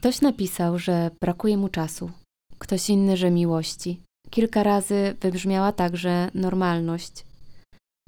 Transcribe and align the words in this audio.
Ktoś 0.00 0.20
napisał, 0.20 0.78
że 0.78 1.10
brakuje 1.20 1.56
mu 1.56 1.68
czasu, 1.68 2.10
ktoś 2.58 2.90
inny, 2.90 3.16
że 3.16 3.30
miłości. 3.30 4.00
Kilka 4.30 4.62
razy 4.62 5.16
wybrzmiała 5.20 5.72
także 5.72 6.30
normalność. 6.34 7.24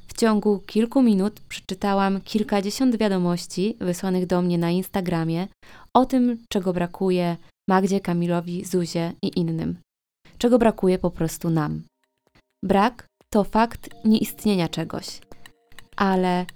W 0.07 0.15
ciągu 0.15 0.59
kilku 0.59 1.03
minut 1.03 1.41
przeczytałam 1.49 2.21
kilkadziesiąt 2.21 2.97
wiadomości 2.97 3.77
wysłanych 3.81 4.27
do 4.27 4.43
mnie 4.43 4.59
na 4.59 4.71
Instagramie 4.71 5.49
o 5.95 6.07
tym, 6.07 6.39
czego 6.49 6.73
brakuje 6.73 7.37
Magdzie, 7.69 8.01
Kamilowi, 8.01 8.65
Zuzie 8.65 9.13
i 9.22 9.38
innym. 9.40 9.77
Czego 10.38 10.59
brakuje 10.59 10.99
po 10.99 11.11
prostu 11.11 11.51
nam. 11.51 11.83
Brak 12.65 13.06
to 13.33 13.45
fakt 13.45 13.90
nieistnienia 14.04 14.69
czegoś, 14.69 15.21
ale 15.97 16.47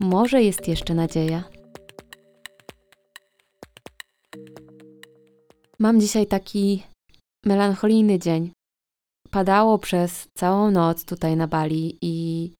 może 0.00 0.42
jest 0.42 0.68
jeszcze 0.68 0.94
nadzieja. 0.94 1.44
Mam 5.78 6.00
dzisiaj 6.00 6.26
taki 6.26 6.82
melancholijny 7.46 8.18
dzień. 8.18 8.52
Padało 9.30 9.78
przez 9.78 10.28
całą 10.38 10.70
noc 10.70 11.04
tutaj 11.04 11.36
na 11.36 11.48
Bali 11.48 11.98
i 12.02 12.52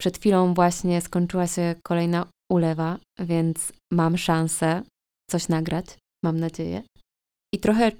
przed 0.00 0.18
chwilą 0.18 0.54
właśnie 0.54 1.00
skończyła 1.00 1.46
się 1.46 1.74
kolejna 1.84 2.26
ulewa, 2.50 2.98
więc 3.18 3.72
mam 3.92 4.18
szansę 4.18 4.82
coś 5.30 5.48
nagrać, 5.48 5.86
mam 6.24 6.40
nadzieję. 6.40 6.82
I 7.54 7.58
trochę 7.58 7.92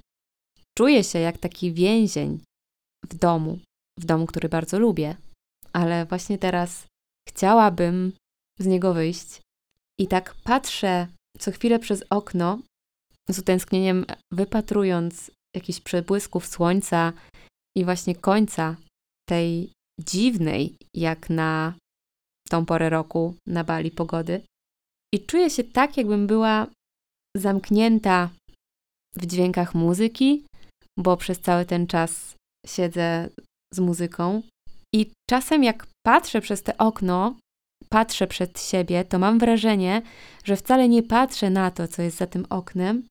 czuję 0.79 1.05
się 1.05 1.19
jak 1.19 1.39
taki 1.39 1.73
więzień 1.73 2.41
w 3.11 3.15
domu, 3.15 3.59
w 3.99 4.05
domu, 4.05 4.27
który 4.27 4.49
bardzo 4.49 4.79
lubię, 4.79 5.17
ale 5.73 6.07
właśnie 6.07 6.39
teraz 6.39 6.87
chciałabym 7.29 8.13
z 8.59 8.67
niego 8.67 8.95
wyjść 8.95 9.41
i 10.01 10.09
tak 10.09 10.35
patrzę 10.45 11.07
co 11.39 11.51
chwilę 11.51 11.79
przez 11.79 12.05
okno, 12.11 12.59
z 13.33 13.39
utęsknieniem 13.39 14.07
wypatrując 14.33 15.31
jakichś 15.57 15.81
przebłysków 15.81 16.47
słońca 16.47 17.13
i 17.77 17.85
właśnie 17.85 18.15
końca 18.15 18.77
tej 19.29 19.73
dziwnej, 20.01 20.77
jak 20.97 21.31
na 21.31 21.75
tą 22.49 22.67
porę 22.67 22.91
roku 22.91 23.35
na 23.47 23.65
Bali 23.65 23.91
pogody. 23.91 24.43
I 25.15 25.27
czuję 25.27 25.51
się 25.51 25.65
tak, 25.65 25.97
jakbym 25.97 26.27
była 26.27 26.67
zamknięta 27.37 28.31
w 29.17 29.27
dźwiękach 29.27 29.75
muzyki, 29.75 30.45
bo 30.99 31.17
przez 31.17 31.41
cały 31.41 31.65
ten 31.65 31.87
czas 31.87 32.35
siedzę 32.67 33.29
z 33.75 33.79
muzyką. 33.79 34.43
I 34.95 35.13
czasem, 35.31 35.65
jak 35.65 35.87
patrzę 36.07 36.41
przez 36.41 36.63
te 36.63 36.79
okno, 36.79 37.37
patrzę 37.89 38.27
przed 38.27 38.61
siebie, 38.61 39.05
to 39.05 39.19
mam 39.19 39.39
wrażenie, 39.39 40.03
że 40.45 40.57
wcale 40.57 40.89
nie 40.89 41.03
patrzę 41.03 41.51
na 41.51 41.71
to, 41.71 41.89
co 41.89 42.03
jest 42.03 42.17
za 42.17 42.27
tym 42.27 42.47
oknem, 42.51 43.07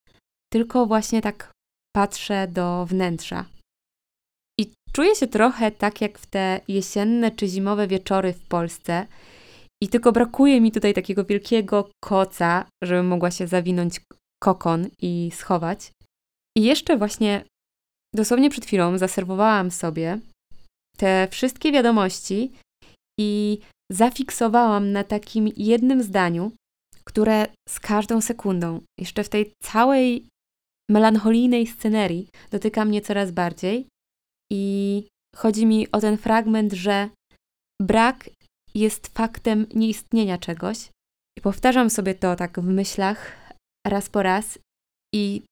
tylko 0.54 0.86
właśnie 0.86 1.22
tak 1.22 1.52
patrzę 1.96 2.48
do 2.48 2.86
wnętrza. 2.86 3.46
I 4.60 4.72
czuję 4.94 5.16
się 5.16 5.28
trochę 5.28 5.72
tak 5.72 6.02
jak 6.02 6.20
w 6.20 6.26
te 6.26 6.62
jesienne 6.68 7.32
czy 7.32 7.48
zimowe 7.48 7.88
wieczory 7.88 8.34
w 8.34 8.48
Polsce. 8.48 9.08
I 9.84 9.88
tylko 9.88 10.12
brakuje 10.12 10.62
mi 10.62 10.72
tutaj 10.72 10.94
takiego 10.94 11.26
wielkiego 11.26 11.90
koca, 12.04 12.66
żebym 12.84 13.08
mogła 13.08 13.32
się 13.32 13.48
zawinąć 13.48 14.02
kokon 14.44 14.90
i 15.02 15.32
schować. 15.34 15.92
I 16.58 16.64
jeszcze 16.64 16.98
właśnie 16.98 17.44
dosłownie 18.16 18.50
przed 18.50 18.66
chwilą 18.66 18.98
zaserwowałam 18.98 19.72
sobie 19.72 20.20
te 20.98 21.28
wszystkie 21.32 21.72
wiadomości 21.72 22.52
i 23.20 23.60
zafiksowałam 23.92 24.92
na 24.92 25.04
takim 25.04 25.50
jednym 25.58 26.04
zdaniu, 26.04 26.52
które 27.06 27.46
z 27.70 27.80
każdą 27.80 28.22
sekundą, 28.22 28.82
jeszcze 29.00 29.24
w 29.24 29.30
tej 29.30 29.54
całej 29.64 30.28
melancholijnej 30.92 31.68
scenerii, 31.68 32.28
dotyka 32.52 32.86
mnie 32.86 33.02
coraz 33.02 33.32
bardziej. 33.32 33.88
I 34.52 35.08
chodzi 35.36 35.66
mi 35.66 35.92
o 35.92 36.00
ten 36.00 36.18
fragment, 36.18 36.74
że 36.74 37.10
brak 37.82 38.30
jest 38.76 39.08
faktem 39.08 39.66
nieistnienia 39.76 40.38
czegoś. 40.38 40.90
I 41.38 41.42
powtarzam 41.42 41.90
sobie 41.90 42.16
to 42.16 42.36
tak 42.36 42.60
w 42.60 42.68
myślach 42.68 43.38
raz 43.88 44.10
po 44.10 44.24
raz 44.24 44.60
i 45.16 45.44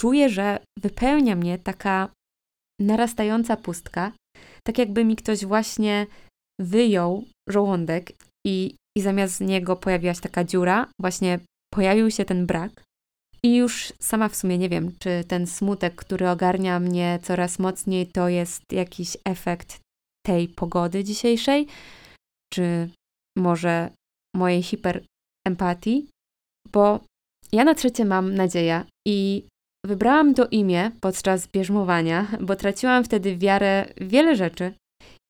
czuję, 0.00 0.28
że 0.28 0.58
wypełnia 0.78 1.36
mnie 1.36 1.58
taka 1.58 2.08
narastająca 2.80 3.56
pustka, 3.56 4.12
tak 4.66 4.78
jakby 4.78 5.04
mi 5.04 5.16
ktoś 5.16 5.44
właśnie 5.44 6.06
wyjął 6.60 7.24
żołądek 7.48 8.12
i, 8.46 8.76
i 8.98 9.00
zamiast 9.00 9.40
niego 9.40 9.76
pojawiła 9.76 10.14
się 10.14 10.20
taka 10.20 10.44
dziura, 10.44 10.90
właśnie 11.00 11.38
pojawił 11.72 12.10
się 12.10 12.24
ten 12.24 12.46
brak. 12.46 12.82
I 13.44 13.56
już 13.56 13.92
sama 14.00 14.28
w 14.28 14.36
sumie 14.36 14.58
nie 14.58 14.68
wiem, 14.68 14.92
czy 14.98 15.24
ten 15.28 15.46
smutek, 15.46 15.94
który 15.94 16.30
ogarnia 16.30 16.80
mnie 16.80 17.18
coraz 17.22 17.58
mocniej, 17.58 18.06
to 18.06 18.28
jest 18.28 18.72
jakiś 18.72 19.16
efekt 19.24 19.80
tej 20.26 20.48
pogody 20.48 21.04
dzisiejszej, 21.04 21.66
czy 22.52 22.88
może 23.38 23.90
mojej 24.36 24.62
hiperempatii, 24.62 26.08
bo 26.72 27.00
ja 27.52 27.64
na 27.64 27.74
trzecie 27.74 28.04
mam 28.04 28.34
nadzieję 28.34 28.84
i 29.06 29.46
wybrałam 29.86 30.34
to 30.34 30.46
imię 30.46 30.90
podczas 31.00 31.48
bierzmowania, 31.48 32.26
bo 32.40 32.56
traciłam 32.56 33.04
wtedy 33.04 33.36
wiarę 33.36 33.94
w 34.00 34.08
wiele 34.08 34.36
rzeczy 34.36 34.74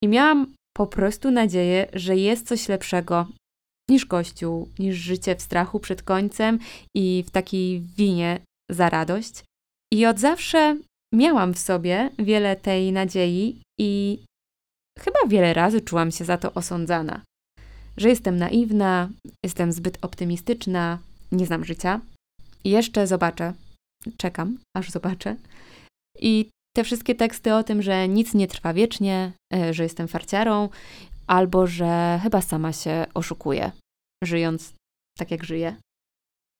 i 0.04 0.08
miałam 0.08 0.54
po 0.76 0.86
prostu 0.86 1.30
nadzieję, 1.30 1.86
że 1.92 2.16
jest 2.16 2.48
coś 2.48 2.68
lepszego 2.68 3.26
niż 3.90 4.06
Kościół, 4.06 4.68
niż 4.78 4.96
życie 4.96 5.36
w 5.36 5.42
strachu 5.42 5.80
przed 5.80 6.02
końcem 6.02 6.58
i 6.96 7.24
w 7.26 7.30
takiej 7.30 7.80
winie 7.80 8.40
za 8.70 8.90
radość. 8.90 9.44
I 9.92 10.06
od 10.06 10.18
zawsze 10.18 10.76
miałam 11.14 11.54
w 11.54 11.58
sobie 11.58 12.10
wiele 12.18 12.56
tej 12.56 12.92
nadziei 12.92 13.62
i 13.80 14.18
chyba 14.98 15.18
wiele 15.28 15.54
razy 15.54 15.80
czułam 15.80 16.10
się 16.10 16.24
za 16.24 16.38
to 16.38 16.54
osądzana. 16.54 17.22
Że 17.96 18.08
jestem 18.08 18.36
naiwna, 18.36 19.08
jestem 19.44 19.72
zbyt 19.72 19.98
optymistyczna, 20.04 20.98
nie 21.32 21.46
znam 21.46 21.64
życia. 21.64 22.00
I 22.64 22.70
jeszcze 22.70 23.06
zobaczę, 23.06 23.52
czekam, 24.16 24.58
aż 24.76 24.90
zobaczę. 24.90 25.36
I 26.18 26.50
te 26.76 26.84
wszystkie 26.84 27.14
teksty 27.14 27.54
o 27.54 27.64
tym, 27.64 27.82
że 27.82 28.08
nic 28.08 28.34
nie 28.34 28.48
trwa 28.48 28.74
wiecznie, 28.74 29.32
e, 29.54 29.74
że 29.74 29.82
jestem 29.82 30.08
farciarą, 30.08 30.68
albo 31.26 31.66
że 31.66 32.20
chyba 32.22 32.42
sama 32.42 32.72
się 32.72 33.06
oszukuję, 33.14 33.72
żyjąc 34.24 34.74
tak 35.18 35.30
jak 35.30 35.44
żyję. 35.44 35.76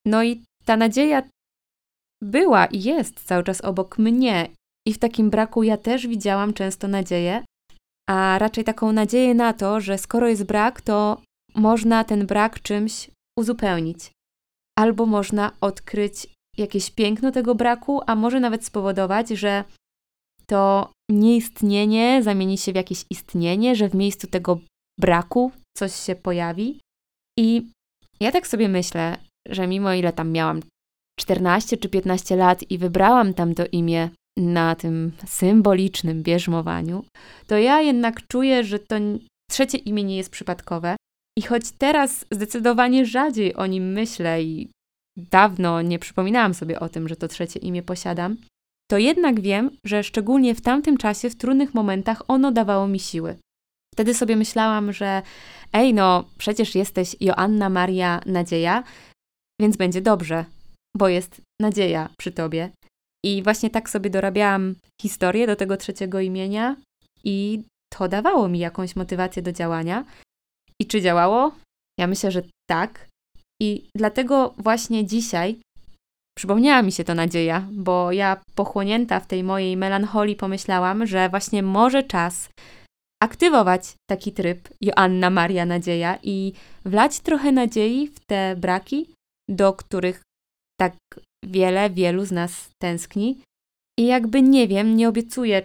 No 0.06 0.24
i 0.24 0.44
ta 0.64 0.76
nadzieja 0.76 1.22
była 2.22 2.66
i 2.66 2.82
jest 2.82 3.24
cały 3.24 3.44
czas 3.44 3.60
obok 3.60 3.98
mnie, 3.98 4.48
i 4.88 4.94
w 4.94 4.98
takim 4.98 5.30
braku 5.30 5.62
ja 5.62 5.76
też 5.76 6.06
widziałam 6.06 6.52
często 6.54 6.88
nadzieję, 6.88 7.44
a 8.08 8.38
raczej 8.38 8.64
taką 8.64 8.92
nadzieję 8.92 9.34
na 9.34 9.52
to, 9.52 9.80
że 9.80 9.98
skoro 9.98 10.28
jest 10.28 10.44
brak, 10.44 10.80
to 10.80 11.20
można 11.54 12.04
ten 12.04 12.26
brak 12.26 12.62
czymś 12.62 13.10
uzupełnić, 13.38 14.12
albo 14.78 15.06
można 15.06 15.52
odkryć 15.60 16.26
jakieś 16.56 16.90
piękno 16.90 17.32
tego 17.32 17.54
braku, 17.54 18.00
a 18.06 18.14
może 18.14 18.40
nawet 18.40 18.64
spowodować, 18.64 19.28
że 19.28 19.64
to 20.46 20.90
nieistnienie 21.10 22.22
zamieni 22.22 22.58
się 22.58 22.72
w 22.72 22.76
jakieś 22.76 23.04
istnienie, 23.10 23.76
że 23.76 23.88
w 23.88 23.94
miejscu 23.94 24.26
tego 24.26 24.60
braku 25.00 25.52
coś 25.76 25.94
się 25.94 26.14
pojawi. 26.14 26.80
I 27.38 27.66
ja 28.20 28.32
tak 28.32 28.46
sobie 28.46 28.68
myślę, 28.68 29.16
że 29.48 29.66
mimo 29.66 29.94
ile 29.94 30.12
tam 30.12 30.30
miałam 30.30 30.60
14 31.20 31.76
czy 31.76 31.88
15 31.88 32.36
lat 32.36 32.70
i 32.70 32.78
wybrałam 32.78 33.34
tam 33.34 33.54
to 33.54 33.64
imię 33.72 34.10
na 34.38 34.74
tym 34.74 35.12
symbolicznym 35.26 36.22
bierzmowaniu, 36.22 37.04
to 37.46 37.58
ja 37.58 37.80
jednak 37.80 38.26
czuję, 38.26 38.64
że 38.64 38.78
to 38.78 38.96
trzecie 39.50 39.78
imię 39.78 40.04
nie 40.04 40.16
jest 40.16 40.30
przypadkowe. 40.30 40.96
I 41.38 41.42
choć 41.42 41.70
teraz 41.70 42.24
zdecydowanie 42.30 43.06
rzadziej 43.06 43.54
o 43.54 43.66
nim 43.66 43.92
myślę 43.92 44.42
i 44.42 44.68
dawno 45.16 45.82
nie 45.82 45.98
przypominałam 45.98 46.54
sobie 46.54 46.80
o 46.80 46.88
tym, 46.88 47.08
że 47.08 47.16
to 47.16 47.28
trzecie 47.28 47.60
imię 47.60 47.82
posiadam, 47.82 48.36
to 48.90 48.98
jednak 48.98 49.40
wiem, 49.40 49.70
że 49.86 50.04
szczególnie 50.04 50.54
w 50.54 50.60
tamtym 50.60 50.96
czasie, 50.96 51.30
w 51.30 51.36
trudnych 51.36 51.74
momentach, 51.74 52.22
ono 52.28 52.52
dawało 52.52 52.88
mi 52.88 53.00
siły. 53.00 53.36
Wtedy 53.94 54.14
sobie 54.14 54.36
myślałam, 54.36 54.92
że 54.92 55.22
ej, 55.72 55.94
no, 55.94 56.24
przecież 56.38 56.74
jesteś 56.74 57.16
Joanna 57.20 57.68
Maria 57.68 58.20
Nadzieja, 58.26 58.84
więc 59.60 59.76
będzie 59.76 60.00
dobrze, 60.00 60.44
bo 60.96 61.08
jest 61.08 61.40
nadzieja 61.60 62.08
przy 62.18 62.32
tobie. 62.32 62.70
I 63.24 63.42
właśnie 63.42 63.70
tak 63.70 63.90
sobie 63.90 64.10
dorabiałam 64.10 64.74
historię 65.02 65.46
do 65.46 65.56
tego 65.56 65.76
trzeciego 65.76 66.20
imienia 66.20 66.76
i 67.24 67.62
to 67.92 68.08
dawało 68.08 68.48
mi 68.48 68.58
jakąś 68.58 68.96
motywację 68.96 69.42
do 69.42 69.52
działania. 69.52 70.04
I 70.82 70.86
czy 70.86 71.00
działało? 71.00 71.54
Ja 72.00 72.06
myślę, 72.06 72.30
że 72.30 72.42
tak. 72.70 73.08
I 73.62 73.88
dlatego 73.96 74.54
właśnie 74.58 75.06
dzisiaj 75.06 75.60
Przypomniała 76.38 76.82
mi 76.82 76.92
się 76.92 77.04
to 77.04 77.14
nadzieja, 77.14 77.68
bo 77.72 78.12
ja 78.12 78.40
pochłonięta 78.54 79.20
w 79.20 79.26
tej 79.26 79.44
mojej 79.44 79.76
melancholii 79.76 80.36
pomyślałam, 80.36 81.06
że 81.06 81.28
właśnie 81.28 81.62
może 81.62 82.02
czas 82.02 82.48
aktywować 83.22 83.94
taki 84.10 84.32
tryb 84.32 84.68
Joanna 84.80 85.30
Maria 85.30 85.66
Nadzieja 85.66 86.18
i 86.22 86.52
wlać 86.84 87.20
trochę 87.20 87.52
nadziei 87.52 88.08
w 88.08 88.20
te 88.20 88.56
braki, 88.56 89.14
do 89.48 89.72
których 89.72 90.22
tak 90.80 90.94
wiele, 91.44 91.90
wielu 91.90 92.24
z 92.24 92.32
nas 92.32 92.70
tęskni. 92.82 93.40
I 93.98 94.06
jakby 94.06 94.42
nie 94.42 94.68
wiem, 94.68 94.96
nie 94.96 95.08
obiecuję, 95.08 95.62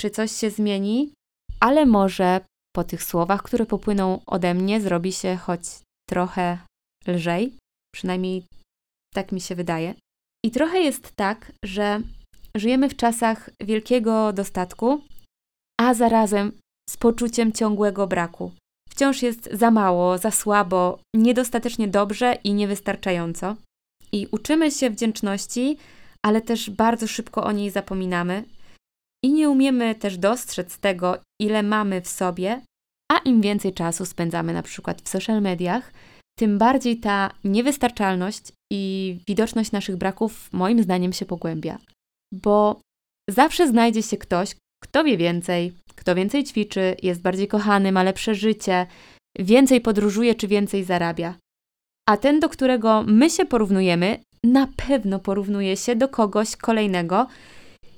czy 0.00 0.10
coś 0.10 0.32
się 0.32 0.50
zmieni, 0.50 1.12
ale 1.60 1.86
może 1.86 2.40
po 2.76 2.84
tych 2.84 3.02
słowach, 3.02 3.42
które 3.42 3.66
popłyną 3.66 4.20
ode 4.26 4.54
mnie, 4.54 4.80
zrobi 4.80 5.12
się 5.12 5.36
choć 5.36 5.60
trochę 6.08 6.58
lżej. 7.06 7.56
Przynajmniej 7.94 8.44
tak 9.14 9.32
mi 9.32 9.40
się 9.40 9.54
wydaje. 9.54 9.94
I 10.44 10.50
trochę 10.50 10.80
jest 10.80 11.12
tak, 11.12 11.52
że 11.64 12.00
żyjemy 12.56 12.88
w 12.88 12.96
czasach 12.96 13.50
wielkiego 13.60 14.32
dostatku, 14.32 15.02
a 15.80 15.94
zarazem 15.94 16.52
z 16.90 16.96
poczuciem 16.96 17.52
ciągłego 17.52 18.06
braku. 18.06 18.52
Wciąż 18.90 19.22
jest 19.22 19.48
za 19.52 19.70
mało, 19.70 20.18
za 20.18 20.30
słabo, 20.30 20.98
niedostatecznie 21.16 21.88
dobrze 21.88 22.38
i 22.44 22.54
niewystarczająco. 22.54 23.56
I 24.12 24.26
uczymy 24.30 24.70
się 24.70 24.90
wdzięczności, 24.90 25.76
ale 26.26 26.40
też 26.40 26.70
bardzo 26.70 27.06
szybko 27.06 27.44
o 27.44 27.52
niej 27.52 27.70
zapominamy. 27.70 28.44
I 29.24 29.32
nie 29.32 29.50
umiemy 29.50 29.94
też 29.94 30.18
dostrzec 30.18 30.78
tego, 30.78 31.18
ile 31.40 31.62
mamy 31.62 32.00
w 32.00 32.08
sobie, 32.08 32.60
a 33.12 33.18
im 33.18 33.40
więcej 33.40 33.74
czasu 33.74 34.06
spędzamy 34.06 34.52
na 34.52 34.62
przykład 34.62 35.02
w 35.02 35.08
social 35.08 35.42
mediach, 35.42 35.92
tym 36.38 36.58
bardziej 36.58 36.96
ta 37.00 37.30
niewystarczalność 37.44 38.52
i 38.72 39.16
widoczność 39.28 39.72
naszych 39.72 39.96
braków, 39.96 40.48
moim 40.52 40.82
zdaniem, 40.82 41.12
się 41.12 41.26
pogłębia. 41.26 41.78
Bo 42.32 42.80
zawsze 43.30 43.68
znajdzie 43.68 44.02
się 44.02 44.16
ktoś, 44.16 44.56
kto 44.82 45.04
wie 45.04 45.16
więcej, 45.16 45.72
kto 45.94 46.14
więcej 46.14 46.44
ćwiczy, 46.44 46.96
jest 47.02 47.22
bardziej 47.22 47.48
kochany, 47.48 47.92
ma 47.92 48.02
lepsze 48.02 48.34
życie, 48.34 48.86
więcej 49.38 49.80
podróżuje 49.80 50.34
czy 50.34 50.48
więcej 50.48 50.84
zarabia. 50.84 51.34
A 52.08 52.16
ten, 52.16 52.40
do 52.40 52.48
którego 52.48 53.04
my 53.06 53.30
się 53.30 53.44
porównujemy, 53.44 54.18
na 54.44 54.68
pewno 54.76 55.18
porównuje 55.18 55.76
się 55.76 55.96
do 55.96 56.08
kogoś 56.08 56.56
kolejnego. 56.56 57.26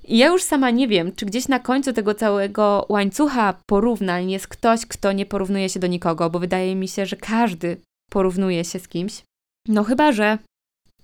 I 0.05 0.19
ja 0.19 0.27
już 0.27 0.43
sama 0.43 0.71
nie 0.71 0.89
wiem, 0.89 1.13
czy 1.15 1.27
gdzieś 1.27 1.49
na 1.49 1.59
końcu 1.59 1.93
tego 1.93 2.15
całego 2.15 2.87
łańcucha 2.89 3.55
porównań 3.67 4.31
jest 4.31 4.49
ktoś, 4.49 4.87
kto 4.87 5.13
nie 5.13 5.27
porównuje 5.27 5.69
się 5.69 5.81
do 5.81 5.87
nikogo, 5.87 6.31
bo 6.31 6.39
wydaje 6.39 6.75
mi 6.77 6.89
się, 6.89 7.07
że 7.07 7.17
każdy 7.17 7.77
porównuje 8.15 8.65
się 8.65 8.79
z 8.79 8.89
kimś. 8.89 9.23
No 9.69 9.85
chyba, 9.85 10.13
że, 10.13 10.39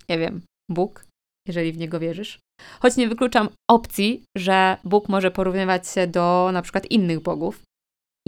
nie 0.08 0.18
wiem, 0.18 0.42
Bóg, 0.70 1.04
jeżeli 1.48 1.72
w 1.72 1.78
niego 1.78 2.00
wierzysz. 2.00 2.38
Choć 2.80 2.96
nie 2.96 3.08
wykluczam 3.08 3.48
opcji, 3.70 4.22
że 4.36 4.76
Bóg 4.84 5.08
może 5.08 5.30
porównywać 5.30 5.88
się 5.88 6.06
do 6.06 6.50
na 6.52 6.62
przykład 6.62 6.90
innych 6.90 7.20
bogów. 7.20 7.62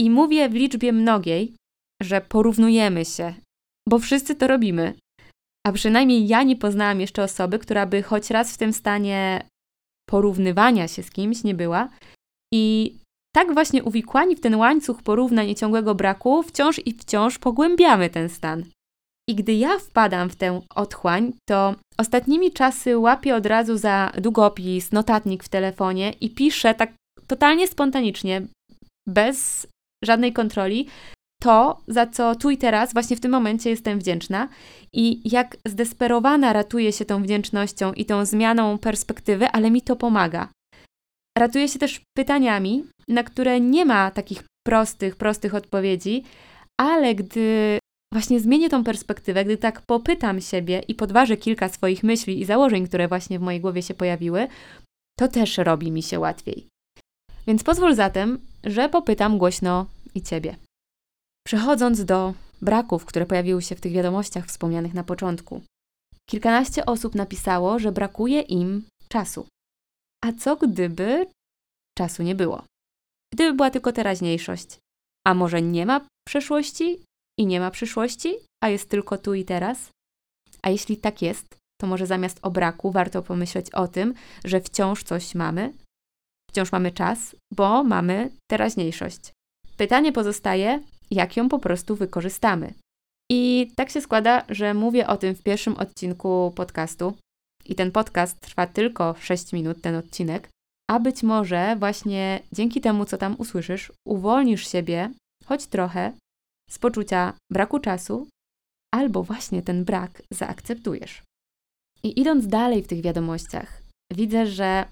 I 0.01 0.09
mówię 0.09 0.49
w 0.49 0.53
liczbie 0.53 0.93
mnogiej, 0.93 1.55
że 2.01 2.21
porównujemy 2.21 3.05
się, 3.05 3.33
bo 3.89 3.99
wszyscy 3.99 4.35
to 4.35 4.47
robimy. 4.47 4.93
A 5.67 5.71
przynajmniej 5.71 6.27
ja 6.27 6.43
nie 6.43 6.55
poznałam 6.55 7.01
jeszcze 7.01 7.23
osoby, 7.23 7.59
która 7.59 7.85
by 7.85 8.03
choć 8.03 8.29
raz 8.29 8.53
w 8.53 8.57
tym 8.57 8.73
stanie 8.73 9.47
porównywania 10.09 10.87
się 10.87 11.03
z 11.03 11.11
kimś 11.11 11.43
nie 11.43 11.55
była. 11.55 11.89
I 12.53 12.95
tak 13.35 13.53
właśnie 13.53 13.83
uwikłani 13.83 14.35
w 14.35 14.39
ten 14.39 14.55
łańcuch 14.55 15.03
porównań 15.03 15.49
i 15.49 15.55
ciągłego 15.55 15.95
braku, 15.95 16.43
wciąż 16.43 16.81
i 16.85 16.93
wciąż 16.93 17.39
pogłębiamy 17.39 18.09
ten 18.09 18.29
stan. 18.29 18.63
I 19.29 19.35
gdy 19.35 19.53
ja 19.53 19.79
wpadam 19.79 20.29
w 20.29 20.35
tę 20.35 20.61
otchłań, 20.75 21.33
to 21.49 21.75
ostatnimi 21.97 22.51
czasy 22.51 22.97
łapię 22.97 23.35
od 23.35 23.45
razu 23.45 23.77
za 23.77 24.11
długopis, 24.17 24.91
notatnik 24.91 25.43
w 25.43 25.49
telefonie 25.49 26.13
i 26.21 26.29
piszę 26.29 26.73
tak 26.73 26.93
totalnie 27.27 27.67
spontanicznie, 27.67 28.41
bez 29.07 29.67
żadnej 30.03 30.33
kontroli, 30.33 30.87
to, 31.41 31.81
za 31.87 32.07
co 32.07 32.35
tu 32.35 32.49
i 32.49 32.57
teraz, 32.57 32.93
właśnie 32.93 33.17
w 33.17 33.19
tym 33.19 33.31
momencie 33.31 33.69
jestem 33.69 33.99
wdzięczna 33.99 34.49
i 34.93 35.31
jak 35.31 35.57
zdesperowana 35.67 36.53
ratuję 36.53 36.91
się 36.91 37.05
tą 37.05 37.23
wdzięcznością 37.23 37.93
i 37.93 38.05
tą 38.05 38.25
zmianą 38.25 38.77
perspektywy, 38.77 39.47
ale 39.47 39.71
mi 39.71 39.81
to 39.81 39.95
pomaga. 39.95 40.49
Ratuję 41.37 41.67
się 41.67 41.79
też 41.79 42.01
pytaniami, 42.17 42.83
na 43.07 43.23
które 43.23 43.59
nie 43.59 43.85
ma 43.85 44.11
takich 44.11 44.43
prostych, 44.67 45.15
prostych 45.15 45.55
odpowiedzi, 45.55 46.23
ale 46.81 47.15
gdy 47.15 47.79
właśnie 48.13 48.39
zmienię 48.39 48.69
tą 48.69 48.83
perspektywę, 48.83 49.45
gdy 49.45 49.57
tak 49.57 49.81
popytam 49.81 50.41
siebie 50.41 50.83
i 50.87 50.95
podważę 50.95 51.37
kilka 51.37 51.69
swoich 51.69 52.03
myśli 52.03 52.41
i 52.41 52.45
założeń, 52.45 52.87
które 52.87 53.07
właśnie 53.07 53.39
w 53.39 53.41
mojej 53.41 53.61
głowie 53.61 53.81
się 53.81 53.93
pojawiły, 53.93 54.47
to 55.19 55.27
też 55.27 55.57
robi 55.57 55.91
mi 55.91 56.03
się 56.03 56.19
łatwiej. 56.19 56.67
Więc 57.47 57.63
pozwól 57.63 57.95
zatem, 57.95 58.39
że 58.63 58.89
popytam 58.89 59.37
głośno 59.37 59.85
i 60.15 60.21
ciebie. 60.21 60.55
Przechodząc 61.47 62.05
do 62.05 62.33
braków, 62.61 63.05
które 63.05 63.25
pojawiły 63.25 63.61
się 63.61 63.75
w 63.75 63.81
tych 63.81 63.91
wiadomościach 63.91 64.45
wspomnianych 64.45 64.93
na 64.93 65.03
początku. 65.03 65.61
Kilkanaście 66.29 66.85
osób 66.85 67.15
napisało, 67.15 67.79
że 67.79 67.91
brakuje 67.91 68.41
im 68.41 68.83
czasu. 69.09 69.47
A 70.23 70.33
co 70.33 70.55
gdyby 70.55 71.27
czasu 71.97 72.23
nie 72.23 72.35
było? 72.35 72.63
Gdyby 73.33 73.53
była 73.53 73.69
tylko 73.69 73.91
teraźniejszość? 73.91 74.79
A 75.27 75.33
może 75.33 75.61
nie 75.61 75.85
ma 75.85 76.01
przeszłości 76.27 77.03
i 77.39 77.45
nie 77.45 77.59
ma 77.59 77.71
przyszłości, 77.71 78.35
a 78.63 78.69
jest 78.69 78.89
tylko 78.89 79.17
tu 79.17 79.33
i 79.33 79.45
teraz? 79.45 79.89
A 80.61 80.69
jeśli 80.69 80.97
tak 80.97 81.21
jest, 81.21 81.57
to 81.81 81.87
może 81.87 82.07
zamiast 82.07 82.39
o 82.41 82.51
braku 82.51 82.91
warto 82.91 83.21
pomyśleć 83.21 83.71
o 83.71 83.87
tym, 83.87 84.13
że 84.45 84.61
wciąż 84.61 85.03
coś 85.03 85.35
mamy, 85.35 85.73
wciąż 86.51 86.71
mamy 86.71 86.91
czas, 86.91 87.35
bo 87.53 87.83
mamy 87.83 88.29
teraźniejszość. 88.51 89.31
Pytanie 89.77 90.11
pozostaje, 90.11 90.79
jak 91.11 91.37
ją 91.37 91.49
po 91.49 91.59
prostu 91.59 91.95
wykorzystamy. 91.95 92.73
I 93.31 93.71
tak 93.75 93.89
się 93.89 94.01
składa, 94.01 94.45
że 94.49 94.73
mówię 94.73 95.07
o 95.07 95.17
tym 95.17 95.35
w 95.35 95.43
pierwszym 95.43 95.77
odcinku 95.77 96.53
podcastu. 96.55 97.13
I 97.65 97.75
ten 97.75 97.91
podcast 97.91 98.39
trwa 98.39 98.67
tylko 98.67 99.15
6 99.19 99.53
minut, 99.53 99.81
ten 99.81 99.95
odcinek. 99.95 100.49
A 100.91 100.99
być 100.99 101.23
może 101.23 101.75
właśnie 101.79 102.39
dzięki 102.51 102.81
temu, 102.81 103.05
co 103.05 103.17
tam 103.17 103.35
usłyszysz, 103.37 103.91
uwolnisz 104.07 104.67
siebie 104.67 105.11
choć 105.45 105.67
trochę 105.67 106.11
z 106.69 106.79
poczucia 106.79 107.33
braku 107.51 107.79
czasu, 107.79 108.27
albo 108.93 109.23
właśnie 109.23 109.61
ten 109.61 109.83
brak 109.83 110.21
zaakceptujesz. 110.31 111.23
I 112.03 112.19
idąc 112.19 112.47
dalej 112.47 112.83
w 112.83 112.87
tych 112.87 113.01
wiadomościach, 113.01 113.81
widzę, 114.13 114.47
że 114.47 114.85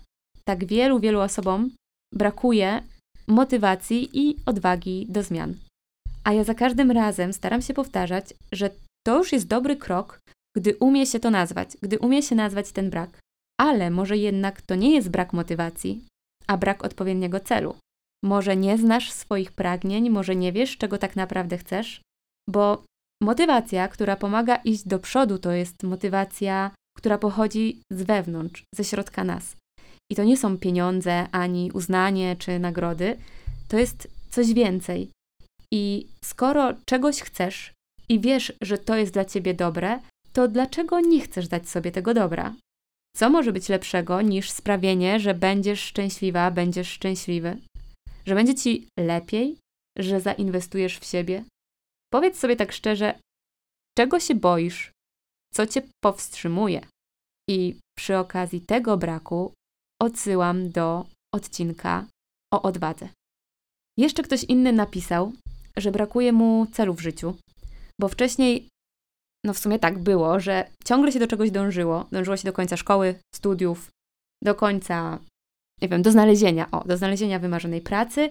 tak 0.46 0.66
wielu, 0.66 1.00
wielu 1.00 1.20
osobom 1.20 1.72
brakuje 2.14 2.84
motywacji 3.28 4.10
i 4.14 4.36
odwagi 4.46 5.06
do 5.10 5.24
zmian. 5.24 5.56
A 6.24 6.34
ja 6.34 6.44
za 6.44 6.54
każdym 6.54 6.92
razem 6.92 7.34
staram 7.34 7.62
się 7.62 7.74
powtarzać, 7.74 8.34
że 8.52 8.70
to 9.06 9.18
już 9.18 9.32
jest 9.32 9.48
dobry 9.48 9.76
krok, 9.76 10.20
gdy 10.58 10.76
umie 10.76 11.06
się 11.06 11.20
to 11.20 11.32
nazwać, 11.32 11.78
gdy 11.82 12.00
umie 12.00 12.24
się 12.24 12.36
nazwać 12.36 12.72
ten 12.72 12.90
brak. 12.90 13.20
Ale 13.60 13.90
może 13.90 14.18
jednak 14.18 14.62
to 14.62 14.76
nie 14.76 14.96
jest 14.96 15.10
brak 15.10 15.34
motywacji, 15.34 16.06
a 16.48 16.58
brak 16.58 16.84
odpowiedniego 16.84 17.40
celu. 17.40 17.76
Może 18.24 18.56
nie 18.56 18.78
znasz 18.78 19.12
swoich 19.12 19.52
pragnień, 19.52 20.10
może 20.10 20.36
nie 20.36 20.52
wiesz, 20.52 20.78
czego 20.78 20.98
tak 20.98 21.16
naprawdę 21.16 21.58
chcesz, 21.58 22.02
bo 22.50 22.84
motywacja, 23.24 23.88
która 23.88 24.16
pomaga 24.16 24.56
iść 24.56 24.88
do 24.88 25.00
przodu, 25.00 25.38
to 25.38 25.52
jest 25.52 25.84
motywacja, 25.84 26.72
która 26.98 27.18
pochodzi 27.18 27.82
z 27.92 28.04
wewnątrz, 28.04 28.64
ze 28.76 28.84
środka 28.84 29.24
nas. 29.24 29.56
I 30.12 30.16
to 30.16 30.24
nie 30.24 30.38
są 30.38 30.58
pieniądze, 30.58 31.28
ani 31.32 31.72
uznanie 31.72 32.36
czy 32.36 32.60
nagrody, 32.60 33.18
to 33.68 33.78
jest 33.78 34.08
coś 34.30 34.54
więcej. 34.54 35.10
I 35.74 36.08
skoro 36.26 36.74
czegoś 36.86 37.22
chcesz 37.22 37.74
i 38.10 38.20
wiesz, 38.20 38.54
że 38.64 38.78
to 38.78 38.96
jest 38.96 39.14
dla 39.14 39.26
ciebie 39.26 39.54
dobre, 39.54 40.00
to 40.34 40.48
dlaczego 40.48 41.00
nie 41.00 41.22
chcesz 41.22 41.48
dać 41.48 41.70
sobie 41.70 41.92
tego 41.92 42.14
dobra? 42.14 42.56
Co 43.16 43.30
może 43.30 43.54
być 43.54 43.70
lepszego 43.70 44.22
niż 44.22 44.52
sprawienie, 44.52 45.20
że 45.20 45.34
będziesz 45.34 45.82
szczęśliwa, 45.82 46.52
będziesz 46.52 46.90
szczęśliwy? 46.90 47.58
Że 48.26 48.36
będzie 48.36 48.56
ci 48.56 48.88
lepiej, 49.00 49.58
że 49.98 50.22
zainwestujesz 50.22 51.00
w 51.00 51.06
siebie? 51.06 51.44
Powiedz 52.14 52.40
sobie 52.40 52.56
tak 52.56 52.72
szczerze, 52.72 53.20
czego 53.98 54.20
się 54.20 54.36
boisz, 54.36 54.92
co 55.54 55.68
cię 55.68 55.82
powstrzymuje? 56.04 56.82
I 57.50 57.76
przy 57.98 58.18
okazji 58.18 58.62
tego 58.62 58.98
braku 58.98 59.54
odsyłam 60.02 60.70
do 60.70 61.06
odcinka 61.36 62.06
o 62.54 62.62
odwadze. 62.62 63.10
Jeszcze 63.98 64.24
ktoś 64.24 64.44
inny 64.44 64.74
napisał, 64.74 65.34
że 65.78 65.92
brakuje 65.92 66.32
mu 66.32 66.66
celu 66.66 66.94
w 66.94 67.02
życiu, 67.02 67.38
bo 68.00 68.08
wcześniej, 68.08 68.68
no 69.46 69.54
w 69.54 69.60
sumie 69.60 69.80
tak 69.80 70.00
było, 70.00 70.40
że 70.40 70.70
ciągle 70.86 71.12
się 71.12 71.20
do 71.20 71.28
czegoś 71.28 71.52
dążyło. 71.52 72.06
Dążyło 72.12 72.38
się 72.38 72.44
do 72.44 72.54
końca 72.54 72.78
szkoły, 72.78 73.16
studiów, 73.36 73.90
do 74.44 74.56
końca, 74.56 75.20
nie 75.82 75.88
wiem, 75.88 76.02
do 76.02 76.12
znalezienia, 76.12 76.72
o, 76.72 76.84
do 76.88 76.98
znalezienia 76.98 77.40
wymarzonej 77.40 77.82
pracy. 77.82 78.30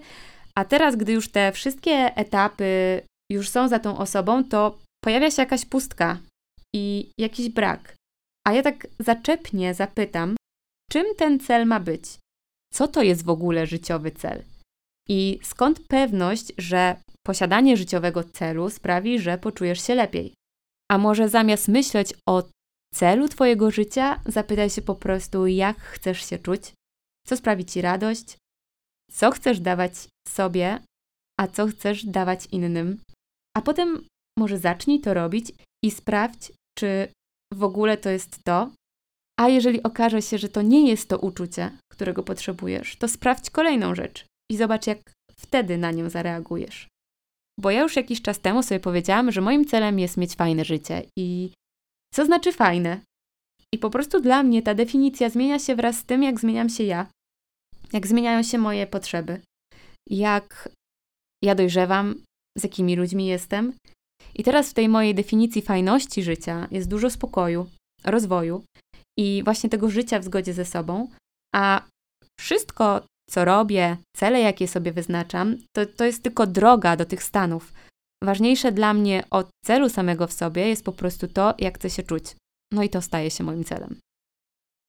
A 0.55 0.65
teraz, 0.65 0.95
gdy 0.95 1.11
już 1.11 1.31
te 1.31 1.51
wszystkie 1.51 1.91
etapy 2.15 3.01
już 3.31 3.49
są 3.49 3.67
za 3.67 3.79
tą 3.79 3.97
osobą, 3.97 4.43
to 4.43 4.77
pojawia 5.03 5.31
się 5.31 5.41
jakaś 5.41 5.65
pustka 5.65 6.17
i 6.75 7.11
jakiś 7.17 7.49
brak. 7.49 7.95
A 8.47 8.53
ja 8.53 8.61
tak 8.61 8.87
zaczepnie 8.99 9.73
zapytam, 9.73 10.35
czym 10.91 11.05
ten 11.17 11.39
cel 11.39 11.65
ma 11.65 11.79
być? 11.79 12.03
Co 12.73 12.87
to 12.87 13.03
jest 13.03 13.25
w 13.25 13.29
ogóle 13.29 13.67
życiowy 13.67 14.11
cel? 14.11 14.43
I 15.09 15.39
skąd 15.43 15.87
pewność, 15.87 16.51
że 16.57 16.95
posiadanie 17.27 17.77
życiowego 17.77 18.23
celu 18.23 18.69
sprawi, 18.69 19.19
że 19.19 19.37
poczujesz 19.37 19.87
się 19.87 19.95
lepiej? 19.95 20.33
A 20.91 20.97
może 20.97 21.29
zamiast 21.29 21.67
myśleć 21.67 22.13
o 22.29 22.43
celu 22.93 23.27
Twojego 23.27 23.71
życia, 23.71 24.21
zapytaj 24.25 24.69
się 24.69 24.81
po 24.81 24.95
prostu, 24.95 25.47
jak 25.47 25.79
chcesz 25.79 26.29
się 26.29 26.39
czuć, 26.39 26.73
co 27.27 27.37
sprawi 27.37 27.65
Ci 27.65 27.81
radość, 27.81 28.37
co 29.11 29.31
chcesz 29.31 29.59
dawać 29.59 29.93
sobie, 30.27 30.79
a 31.39 31.47
co 31.47 31.67
chcesz 31.67 32.05
dawać 32.05 32.45
innym. 32.51 33.01
A 33.57 33.61
potem 33.61 34.05
może 34.39 34.57
zacznij 34.57 34.99
to 35.01 35.13
robić 35.13 35.51
i 35.85 35.91
sprawdź, 35.91 36.51
czy 36.77 37.07
w 37.53 37.63
ogóle 37.63 37.97
to 37.97 38.09
jest 38.09 38.43
to. 38.43 38.71
A 39.39 39.49
jeżeli 39.49 39.83
okaże 39.83 40.21
się, 40.21 40.37
że 40.37 40.49
to 40.49 40.61
nie 40.61 40.89
jest 40.89 41.09
to 41.09 41.19
uczucie, 41.19 41.77
którego 41.91 42.23
potrzebujesz, 42.23 42.95
to 42.95 43.07
sprawdź 43.07 43.49
kolejną 43.49 43.95
rzecz 43.95 44.25
i 44.51 44.57
zobacz, 44.57 44.87
jak 44.87 44.99
wtedy 45.31 45.77
na 45.77 45.91
nią 45.91 46.09
zareagujesz. 46.09 46.90
Bo 47.61 47.71
ja 47.71 47.81
już 47.81 47.95
jakiś 47.95 48.21
czas 48.21 48.39
temu 48.39 48.63
sobie 48.63 48.79
powiedziałam, 48.79 49.31
że 49.31 49.41
moim 49.41 49.65
celem 49.65 49.99
jest 49.99 50.17
mieć 50.17 50.35
fajne 50.35 50.65
życie. 50.65 51.03
I 51.17 51.51
co 52.13 52.25
znaczy 52.25 52.51
fajne? 52.51 53.01
I 53.75 53.77
po 53.77 53.89
prostu 53.89 54.21
dla 54.21 54.43
mnie 54.43 54.61
ta 54.61 54.73
definicja 54.73 55.29
zmienia 55.29 55.59
się 55.59 55.75
wraz 55.75 55.97
z 55.97 56.05
tym, 56.05 56.23
jak 56.23 56.39
zmieniam 56.39 56.69
się 56.69 56.83
ja, 56.83 57.07
jak 57.93 58.07
zmieniają 58.07 58.43
się 58.43 58.57
moje 58.57 58.87
potrzeby, 58.87 59.41
jak 60.09 60.69
ja 61.43 61.55
dojrzewam, 61.55 62.15
z 62.57 62.63
jakimi 62.63 62.95
ludźmi 62.95 63.25
jestem. 63.25 63.73
I 64.35 64.43
teraz 64.43 64.69
w 64.69 64.73
tej 64.73 64.89
mojej 64.89 65.15
definicji 65.15 65.61
fajności 65.61 66.23
życia 66.23 66.67
jest 66.71 66.89
dużo 66.89 67.09
spokoju, 67.09 67.69
rozwoju 68.03 68.63
i 69.19 69.43
właśnie 69.43 69.69
tego 69.69 69.89
życia 69.89 70.19
w 70.19 70.23
zgodzie 70.23 70.53
ze 70.53 70.65
sobą, 70.65 71.07
a 71.55 71.85
wszystko, 72.39 73.05
co 73.31 73.45
robię, 73.45 73.97
cele, 74.15 74.39
jakie 74.39 74.67
sobie 74.67 74.91
wyznaczam, 74.91 75.57
to, 75.75 75.85
to 75.85 76.05
jest 76.05 76.23
tylko 76.23 76.47
droga 76.47 76.95
do 76.95 77.05
tych 77.05 77.23
stanów. 77.23 77.73
Ważniejsze 78.23 78.71
dla 78.71 78.93
mnie 78.93 79.23
od 79.29 79.49
celu 79.65 79.89
samego 79.89 80.27
w 80.27 80.33
sobie 80.33 80.67
jest 80.67 80.85
po 80.85 80.91
prostu 80.91 81.27
to, 81.27 81.53
jak 81.59 81.75
chcę 81.77 81.89
się 81.89 82.03
czuć. 82.03 82.35
No 82.73 82.83
i 82.83 82.89
to 82.89 83.01
staje 83.01 83.31
się 83.31 83.43
moim 83.43 83.63
celem. 83.63 83.99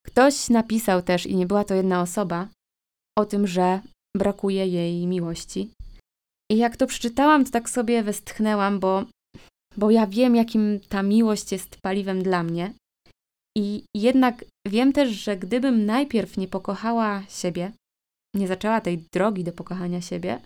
Ktoś 0.06 0.48
napisał 0.48 1.02
też, 1.02 1.26
i 1.26 1.36
nie 1.36 1.46
była 1.46 1.64
to 1.64 1.74
jedna 1.74 2.02
osoba, 2.02 2.48
o 3.18 3.24
tym, 3.24 3.46
że 3.46 3.80
brakuje 4.16 4.66
jej 4.66 5.06
miłości. 5.06 5.70
I 6.52 6.56
jak 6.56 6.76
to 6.76 6.86
przeczytałam, 6.86 7.44
to 7.44 7.50
tak 7.50 7.70
sobie 7.70 8.02
westchnęłam, 8.02 8.80
bo, 8.80 9.04
bo 9.76 9.90
ja 9.90 10.06
wiem, 10.06 10.36
jakim 10.36 10.80
ta 10.88 11.02
miłość 11.02 11.52
jest 11.52 11.76
paliwem 11.82 12.22
dla 12.22 12.42
mnie. 12.42 12.74
I 13.58 13.84
jednak 13.96 14.44
wiem 14.68 14.92
też, 14.92 15.10
że 15.10 15.36
gdybym 15.36 15.86
najpierw 15.86 16.36
nie 16.36 16.48
pokochała 16.48 17.22
siebie, 17.28 17.72
nie 18.34 18.48
zaczęła 18.48 18.80
tej 18.80 18.98
drogi 18.98 19.44
do 19.44 19.52
pokochania 19.52 20.00
siebie, 20.00 20.40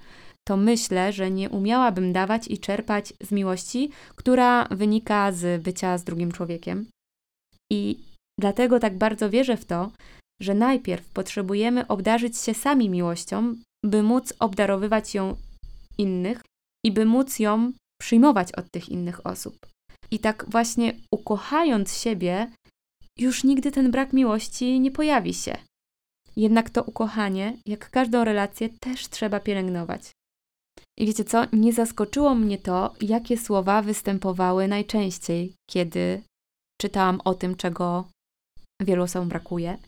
to 0.49 0.57
myślę, 0.57 1.13
że 1.13 1.31
nie 1.31 1.51
umiałabym 1.51 2.13
dawać 2.13 2.49
i 2.49 2.59
czerpać 2.59 3.13
z 3.21 3.33
miłości, 3.33 3.91
która 4.17 4.69
wynika 4.71 5.33
z 5.33 5.63
bycia 5.63 5.99
z 5.99 6.05
drugim 6.05 6.33
człowiekiem. 6.33 6.87
I 7.73 7.99
dlatego 8.41 8.79
tak 8.79 8.99
bardzo 8.99 9.31
wierzę 9.31 9.57
w 9.57 9.65
to, 9.65 9.91
że 10.41 10.55
najpierw 10.55 11.09
potrzebujemy 11.09 11.87
obdarzyć 11.87 12.39
się 12.39 12.55
sami 12.55 12.91
miłością, 12.91 13.55
by 13.85 14.03
móc 14.03 14.33
obdarowywać 14.39 15.15
ją 15.15 15.37
innych 15.99 16.43
i 16.85 16.93
by 16.93 17.05
móc 17.05 17.39
ją 17.39 17.73
przyjmować 18.01 18.53
od 18.53 18.71
tych 18.71 18.89
innych 18.89 19.27
osób. 19.27 19.67
I 20.11 20.19
tak 20.19 20.47
właśnie 20.49 20.95
ukochając 21.11 21.97
siebie, 21.97 22.51
już 23.19 23.45
nigdy 23.45 23.73
ten 23.73 23.91
brak 23.91 24.13
miłości 24.13 24.81
nie 24.81 24.91
pojawi 24.91 25.35
się. 25.35 25.57
Jednak 26.39 26.71
to 26.71 26.83
ukochanie, 26.83 27.57
jak 27.67 27.91
każdą 27.91 28.25
relację, 28.25 28.69
też 28.81 29.09
trzeba 29.09 29.41
pielęgnować. 29.41 30.11
I 30.99 31.07
wiecie 31.07 31.25
co? 31.25 31.45
Nie 31.53 31.73
zaskoczyło 31.73 32.35
mnie 32.35 32.59
to, 32.59 32.95
jakie 33.01 33.39
słowa 33.39 33.83
występowały 33.83 34.69
najczęściej, 34.69 35.55
kiedy 35.71 36.23
czytałam 36.81 37.21
o 37.25 37.35
tym, 37.35 37.57
czego 37.57 38.09
wielu 38.83 39.03
osobom 39.03 39.29
brakuje. 39.29 39.79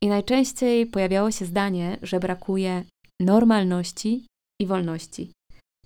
I 0.00 0.08
najczęściej 0.08 0.86
pojawiało 0.86 1.30
się 1.30 1.44
zdanie, 1.44 1.98
że 2.02 2.20
brakuje 2.20 2.84
normalności 3.20 4.26
i 4.60 4.66
wolności. 4.66 5.32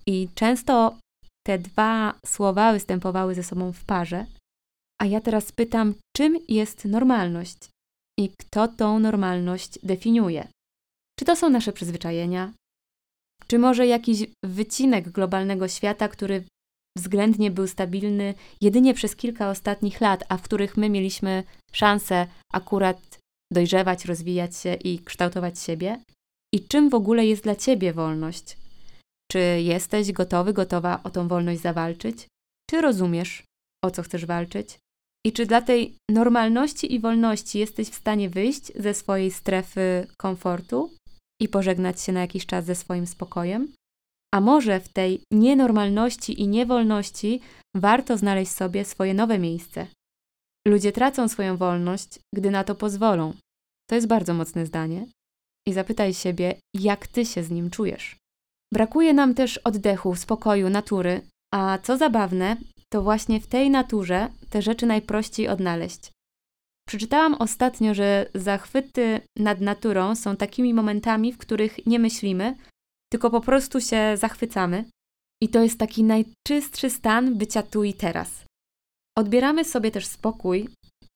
I 0.07 0.29
często 0.35 0.97
te 1.47 1.59
dwa 1.59 2.13
słowa 2.25 2.73
występowały 2.73 3.35
ze 3.35 3.43
sobą 3.43 3.71
w 3.71 3.85
parze. 3.85 4.25
A 5.01 5.05
ja 5.05 5.21
teraz 5.21 5.51
pytam, 5.51 5.93
czym 6.15 6.39
jest 6.47 6.85
normalność 6.85 7.57
i 8.21 8.29
kto 8.39 8.67
tą 8.67 8.99
normalność 8.99 9.79
definiuje? 9.83 10.47
Czy 11.19 11.25
to 11.25 11.35
są 11.35 11.49
nasze 11.49 11.73
przyzwyczajenia? 11.73 12.53
Czy 13.47 13.59
może 13.59 13.87
jakiś 13.87 14.25
wycinek 14.45 15.09
globalnego 15.09 15.67
świata, 15.67 16.07
który 16.07 16.43
względnie 16.97 17.51
był 17.51 17.67
stabilny 17.67 18.33
jedynie 18.61 18.93
przez 18.93 19.15
kilka 19.15 19.49
ostatnich 19.49 20.01
lat, 20.01 20.23
a 20.29 20.37
w 20.37 20.41
których 20.41 20.77
my 20.77 20.89
mieliśmy 20.89 21.43
szansę 21.71 22.27
akurat 22.53 23.19
dojrzewać, 23.53 24.05
rozwijać 24.05 24.57
się 24.57 24.73
i 24.73 24.99
kształtować 24.99 25.59
siebie? 25.59 25.99
I 26.53 26.67
czym 26.67 26.89
w 26.89 26.93
ogóle 26.93 27.25
jest 27.25 27.43
dla 27.43 27.55
ciebie 27.55 27.93
wolność? 27.93 28.57
Czy 29.31 29.39
jesteś 29.61 30.11
gotowy, 30.11 30.53
gotowa 30.53 31.03
o 31.03 31.09
tą 31.09 31.27
wolność 31.27 31.61
zawalczyć? 31.61 32.27
Czy 32.69 32.81
rozumiesz, 32.81 33.43
o 33.83 33.91
co 33.91 34.03
chcesz 34.03 34.25
walczyć? 34.25 34.77
I 35.25 35.31
czy 35.31 35.45
dla 35.45 35.61
tej 35.61 35.95
normalności 36.11 36.93
i 36.93 36.99
wolności 36.99 37.59
jesteś 37.59 37.89
w 37.89 37.95
stanie 37.95 38.29
wyjść 38.29 38.71
ze 38.75 38.93
swojej 38.93 39.31
strefy 39.31 40.07
komfortu 40.17 40.91
i 41.41 41.47
pożegnać 41.49 42.01
się 42.01 42.11
na 42.11 42.21
jakiś 42.21 42.45
czas 42.45 42.65
ze 42.65 42.75
swoim 42.75 43.07
spokojem? 43.07 43.73
A 44.33 44.41
może 44.41 44.79
w 44.79 44.89
tej 44.89 45.21
nienormalności 45.33 46.41
i 46.41 46.47
niewolności 46.47 47.41
warto 47.75 48.17
znaleźć 48.17 48.51
sobie 48.51 48.85
swoje 48.85 49.13
nowe 49.13 49.39
miejsce? 49.39 49.87
Ludzie 50.67 50.91
tracą 50.91 51.27
swoją 51.27 51.57
wolność, 51.57 52.19
gdy 52.35 52.51
na 52.51 52.63
to 52.63 52.75
pozwolą. 52.75 53.33
To 53.89 53.95
jest 53.95 54.07
bardzo 54.07 54.33
mocne 54.33 54.65
zdanie. 54.65 55.07
I 55.67 55.73
zapytaj 55.73 56.13
siebie, 56.13 56.55
jak 56.75 57.07
ty 57.07 57.25
się 57.25 57.43
z 57.43 57.51
nim 57.51 57.69
czujesz. 57.69 58.15
Brakuje 58.73 59.13
nam 59.13 59.33
też 59.33 59.57
oddechu, 59.57 60.15
spokoju, 60.15 60.69
natury, 60.69 61.21
a 61.53 61.77
co 61.83 61.97
zabawne, 61.97 62.57
to 62.93 63.01
właśnie 63.01 63.41
w 63.41 63.47
tej 63.47 63.69
naturze 63.69 64.29
te 64.49 64.61
rzeczy 64.61 64.85
najprościej 64.85 65.47
odnaleźć. 65.47 66.11
Przeczytałam 66.87 67.33
ostatnio, 67.33 67.93
że 67.93 68.29
zachwyty 68.35 69.21
nad 69.37 69.61
naturą 69.61 70.15
są 70.15 70.35
takimi 70.35 70.73
momentami, 70.73 71.33
w 71.33 71.37
których 71.37 71.85
nie 71.85 71.99
myślimy, 71.99 72.55
tylko 73.11 73.29
po 73.29 73.41
prostu 73.41 73.81
się 73.81 74.17
zachwycamy. 74.17 74.85
I 75.43 75.49
to 75.49 75.63
jest 75.63 75.79
taki 75.79 76.03
najczystszy 76.03 76.89
stan 76.89 77.37
bycia 77.37 77.63
tu 77.63 77.83
i 77.83 77.93
teraz. 77.93 78.45
Odbieramy 79.17 79.65
sobie 79.65 79.91
też 79.91 80.05
spokój, 80.05 80.69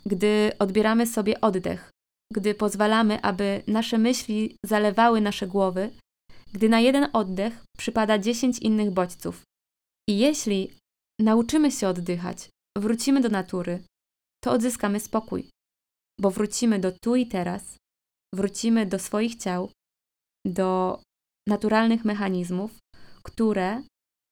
gdy 0.05 0.51
odbieramy 0.59 1.07
sobie 1.07 1.41
oddech, 1.41 1.91
gdy 2.33 2.53
pozwalamy, 2.53 3.21
aby 3.21 3.63
nasze 3.67 3.97
myśli 3.97 4.55
zalewały 4.65 5.21
nasze 5.21 5.47
głowy, 5.47 5.89
gdy 6.53 6.69
na 6.69 6.79
jeden 6.79 7.07
oddech 7.13 7.63
przypada 7.77 8.19
10 8.19 8.59
innych 8.59 8.91
bodźców. 8.91 9.41
I 10.09 10.17
jeśli 10.17 10.71
nauczymy 11.19 11.71
się 11.71 11.87
oddychać, 11.87 12.49
wrócimy 12.77 13.21
do 13.21 13.29
natury, 13.29 13.83
to 14.43 14.51
odzyskamy 14.51 14.99
spokój, 14.99 15.49
bo 16.19 16.31
wrócimy 16.31 16.79
do 16.79 16.91
tu 16.91 17.15
i 17.15 17.27
teraz, 17.27 17.77
wrócimy 18.35 18.85
do 18.85 18.99
swoich 18.99 19.35
ciał, 19.35 19.71
do 20.47 21.01
naturalnych 21.47 22.05
mechanizmów, 22.05 22.77
które 23.23 23.83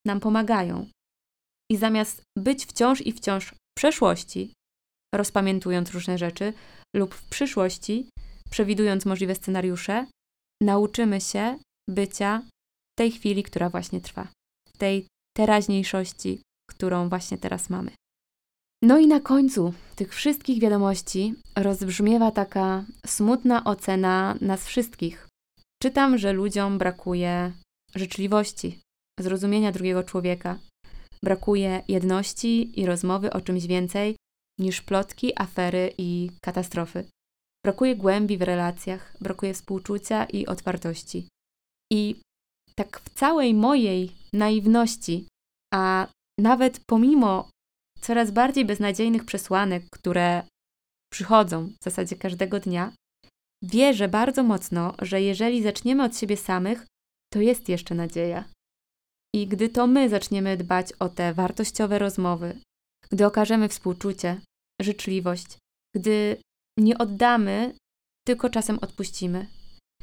nam 0.07 0.19
pomagają. 0.19 0.89
I 1.71 1.77
zamiast 1.77 2.21
być 2.37 2.65
wciąż 2.65 3.01
i 3.01 3.11
wciąż 3.11 3.51
w 3.51 3.57
przeszłości, 3.77 4.53
rozpamiętując 5.15 5.91
różne 5.91 6.17
rzeczy, 6.17 6.53
lub 6.95 7.15
w 7.15 7.29
przyszłości, 7.29 8.09
przewidując 8.49 9.05
możliwe 9.05 9.35
scenariusze, 9.35 10.07
nauczymy 10.63 11.21
się 11.21 11.59
bycia 11.89 12.41
w 12.93 12.97
tej 12.97 13.11
chwili, 13.11 13.43
która 13.43 13.69
właśnie 13.69 14.01
trwa, 14.01 14.27
w 14.67 14.77
tej 14.77 15.07
teraźniejszości, 15.37 16.41
którą 16.75 17.09
właśnie 17.09 17.37
teraz 17.37 17.69
mamy. 17.69 17.91
No 18.83 18.99
i 18.99 19.07
na 19.07 19.19
końcu 19.19 19.73
tych 19.95 20.15
wszystkich 20.15 20.61
wiadomości 20.61 21.35
rozbrzmiewa 21.55 22.31
taka 22.31 22.85
smutna 23.05 23.63
ocena 23.63 24.35
nas 24.41 24.65
wszystkich. 24.65 25.27
Czytam, 25.81 26.17
że 26.17 26.33
ludziom 26.33 26.77
brakuje 26.77 27.51
życzliwości, 27.95 28.79
zrozumienia 29.19 29.71
drugiego 29.71 30.03
człowieka, 30.03 30.59
brakuje 31.23 31.83
jedności 31.87 32.79
i 32.79 32.85
rozmowy 32.85 33.33
o 33.33 33.41
czymś 33.41 33.67
więcej 33.67 34.15
niż 34.59 34.81
plotki, 34.81 35.41
afery 35.41 35.93
i 35.97 36.31
katastrofy. 36.41 37.05
Brakuje 37.65 37.95
głębi 37.95 38.37
w 38.37 38.41
relacjach, 38.41 39.17
brakuje 39.21 39.53
współczucia 39.53 40.25
i 40.25 40.45
otwartości. 40.45 41.27
I 41.91 42.15
tak 42.75 42.99
w 42.99 43.09
całej 43.09 43.53
mojej 43.53 44.11
naiwności, 44.33 45.27
a 45.73 46.07
nawet 46.39 46.79
pomimo 46.85 47.49
coraz 48.01 48.31
bardziej 48.31 48.65
beznadziejnych 48.65 49.25
przesłanek, 49.25 49.83
które 49.91 50.43
przychodzą 51.11 51.67
w 51.67 51.83
zasadzie 51.83 52.15
każdego 52.15 52.59
dnia, 52.59 52.93
wierzę 53.61 54.07
bardzo 54.07 54.43
mocno, 54.43 54.95
że 55.01 55.21
jeżeli 55.21 55.63
zaczniemy 55.63 56.03
od 56.03 56.17
siebie 56.17 56.37
samych, 56.37 56.85
to 57.33 57.41
jest 57.41 57.69
jeszcze 57.69 57.95
nadzieja. 57.95 58.43
I 59.35 59.47
gdy 59.47 59.69
to 59.69 59.87
my 59.87 60.09
zaczniemy 60.09 60.57
dbać 60.57 60.93
o 60.93 61.09
te 61.09 61.33
wartościowe 61.33 61.99
rozmowy, 61.99 62.59
gdy 63.11 63.25
okażemy 63.25 63.69
współczucie, 63.69 64.41
życzliwość 64.81 65.57
gdy 65.95 66.37
nie 66.79 66.97
oddamy, 66.97 67.73
tylko 68.27 68.49
czasem 68.49 68.79
odpuścimy. 68.79 69.47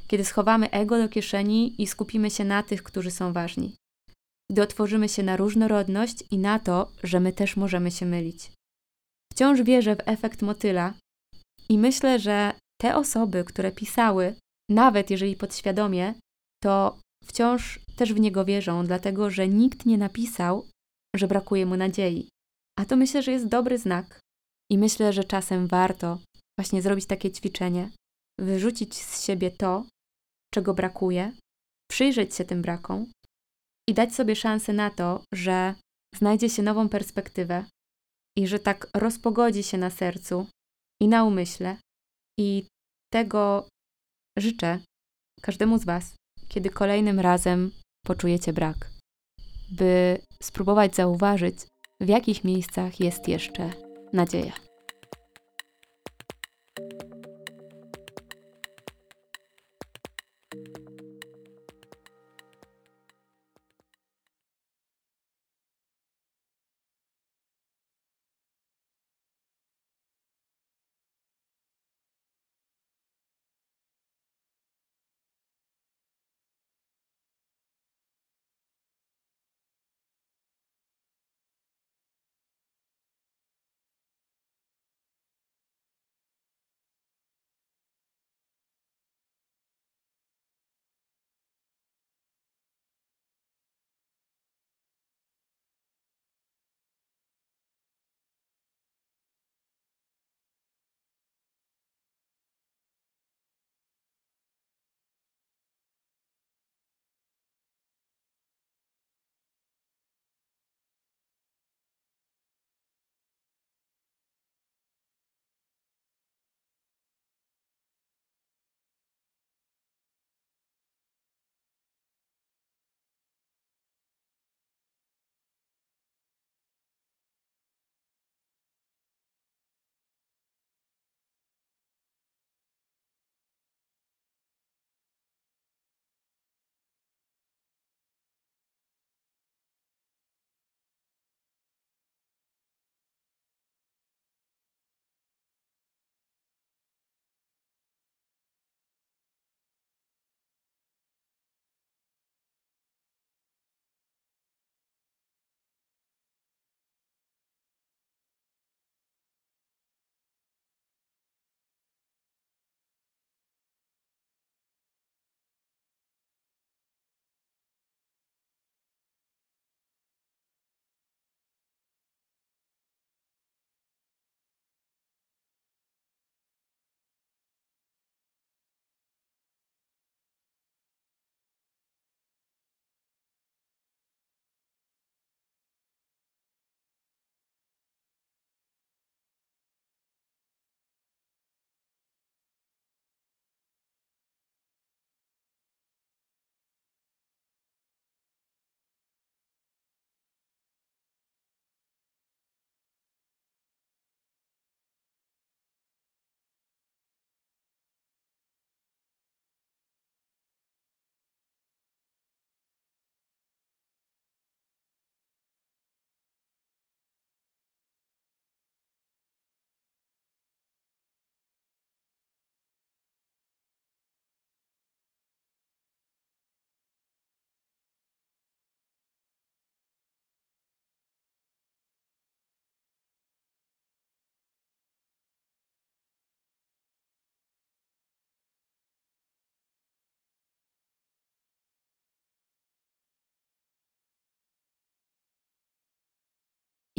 Kiedy 0.07 0.25
schowamy 0.25 0.71
ego 0.71 0.99
do 0.99 1.09
kieszeni 1.09 1.83
i 1.83 1.87
skupimy 1.87 2.31
się 2.31 2.45
na 2.45 2.63
tych, 2.63 2.83
którzy 2.83 3.11
są 3.11 3.33
ważni. 3.33 3.77
Gdy 4.51 4.63
otworzymy 4.63 5.09
się 5.09 5.23
na 5.23 5.37
różnorodność 5.37 6.25
i 6.31 6.39
na 6.39 6.59
to, 6.59 6.93
że 7.03 7.21
my 7.21 7.33
też 7.33 7.57
możemy 7.57 7.91
się 7.91 8.07
mylić. 8.07 8.53
Wciąż 9.33 9.63
wierzę 9.63 9.97
w 9.97 10.09
efekt 10.09 10.43
motyla 10.43 10.95
i 11.69 11.79
myślę, 11.79 12.19
że 12.19 12.53
te 12.81 12.97
osoby, 12.97 13.45
które 13.45 13.73
pisały, 13.73 14.35
nawet 14.71 15.11
jeżeli 15.11 15.37
podświadomie, 15.37 16.15
to 16.63 16.99
wciąż 17.25 17.81
też 17.97 18.15
w 18.15 18.21
niego 18.21 18.45
wierzą, 18.45 18.87
dlatego 18.87 19.31
że 19.31 19.49
nikt 19.49 19.87
nie 19.87 19.99
napisał, 19.99 20.67
że 21.17 21.29
brakuje 21.29 21.67
mu 21.67 21.77
nadziei. 21.77 22.29
A 22.79 22.85
to 22.85 22.97
myślę, 22.97 23.23
że 23.23 23.33
jest 23.33 23.49
dobry 23.49 23.79
znak. 23.79 24.21
I 24.73 24.79
myślę, 24.79 25.13
że 25.13 25.25
czasem 25.25 25.67
warto 25.67 26.19
właśnie 26.59 26.83
zrobić 26.83 27.07
takie 27.07 27.31
ćwiczenie, 27.31 27.91
wyrzucić 28.41 28.95
z 28.95 29.25
siebie 29.25 29.51
to, 29.51 29.87
czego 30.55 30.75
brakuje, 30.75 31.33
przyjrzeć 31.91 32.35
się 32.35 32.45
tym 32.45 32.63
brakom 32.63 33.07
i 33.91 33.95
dać 33.95 34.15
sobie 34.15 34.37
szansę 34.37 34.73
na 34.73 34.91
to, 34.91 35.23
że 35.35 35.75
znajdzie 36.15 36.51
się 36.51 36.63
nową 36.63 36.89
perspektywę 36.89 37.65
i 38.39 38.47
że 38.47 38.59
tak 38.59 38.87
rozpogodzi 38.95 39.63
się 39.63 39.79
na 39.79 39.91
sercu 39.91 40.47
i 41.03 41.09
na 41.09 41.25
umyśle. 41.25 41.77
I 42.41 42.67
tego 43.13 43.69
życzę 44.39 44.79
każdemu 45.43 45.79
z 45.79 45.85
Was, 45.85 46.15
kiedy 46.49 46.71
kolejnym 46.71 47.21
razem 47.21 47.71
poczujecie 48.07 48.53
brak, 48.53 48.91
by 49.71 50.19
spróbować 50.43 50.97
zauważyć, 50.97 51.57
w 52.01 52.09
jakich 52.09 52.45
miejscach 52.45 53.01
jest 53.01 53.29
jeszcze 53.29 53.71
nadzieja. 54.13 54.53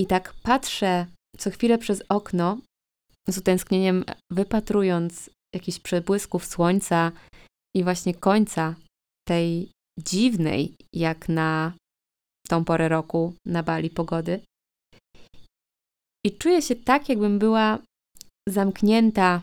I 0.02 0.06
tak 0.08 0.34
patrzę 0.44 1.06
co 1.38 1.50
chwilę 1.50 1.78
przez 1.78 2.04
okno, 2.10 2.58
z 3.28 3.38
utęsknieniem 3.38 4.06
wypatrując 4.32 5.30
jakichś 5.56 5.80
przebłysków 5.80 6.46
słońca 6.46 7.12
i 7.76 7.84
właśnie 7.84 8.14
końca 8.14 8.76
tej 9.28 9.72
dziwnej, 10.00 10.76
jak 10.96 11.30
na 11.30 11.74
tą 12.48 12.66
porę 12.66 12.90
roku 12.90 13.34
na 13.48 13.64
Bali 13.64 13.90
pogody. 13.90 14.42
I 16.26 16.38
czuję 16.38 16.62
się 16.62 16.76
tak, 16.76 17.10
jakbym 17.10 17.40
była 17.40 17.80
zamknięta 18.50 19.42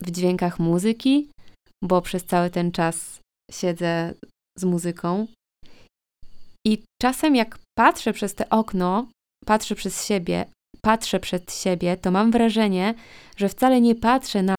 w 0.00 0.10
dźwiękach 0.10 0.58
muzyki, 0.58 1.28
bo 1.84 2.02
przez 2.02 2.24
cały 2.24 2.50
ten 2.50 2.72
czas 2.72 3.20
siedzę 3.50 4.14
z 4.58 4.64
muzyką. 4.64 5.26
I 6.66 6.82
czasem, 7.02 7.36
jak 7.36 7.58
patrzę 7.78 8.12
przez 8.12 8.34
te 8.34 8.50
okno, 8.50 9.08
patrzę 9.44 9.74
przez 9.74 10.06
siebie, 10.06 10.46
patrzę 10.80 11.20
przed 11.20 11.52
siebie, 11.52 11.96
to 11.96 12.10
mam 12.10 12.30
wrażenie, 12.30 12.94
że 13.36 13.48
wcale 13.48 13.80
nie 13.80 13.94
patrzę 13.94 14.42
na 14.42 14.54